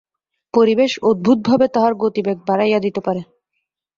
পরিবেশ 0.53 0.91
অদ্ভুতভাবে 1.03 1.65
তাহার 1.67 1.93
গতিবেগ 1.95 2.37
বাড়াইয়া 2.47 2.79
দিতে 2.79 3.01
পারে। 3.01 3.21